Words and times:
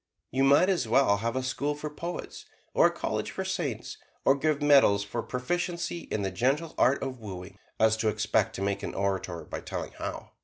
You 0.31 0.43
might 0.43 0.67
as 0.67 0.87
well 0.87 1.17
have 1.17 1.35
a 1.35 1.43
school 1.43 1.75
for 1.75 1.87
poets, 1.87 2.47
or 2.73 2.87
a 2.87 2.91
college 2.91 3.29
for 3.29 3.45
saints, 3.45 3.99
or 4.25 4.33
give 4.33 4.59
medals 4.59 5.03
for 5.03 5.21
proficiency 5.21 6.07
in 6.09 6.23
the 6.23 6.31
gentle 6.31 6.73
art 6.75 7.03
of 7.03 7.19
wooing, 7.19 7.59
as 7.79 7.95
to 7.97 8.09
expect 8.09 8.55
to 8.55 8.63
make 8.63 8.81
an 8.81 8.95
orator 8.95 9.43
by 9.43 9.61
telling 9.61 9.91
how. 9.91 10.31